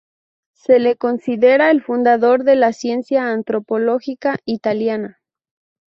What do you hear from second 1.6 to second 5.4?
el fundador de la ciencia antropológica italiana.